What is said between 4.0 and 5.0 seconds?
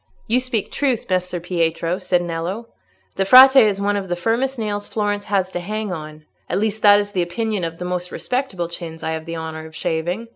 the firmest nails